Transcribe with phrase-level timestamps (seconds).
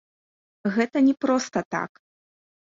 [0.77, 1.91] Гэта не проста так.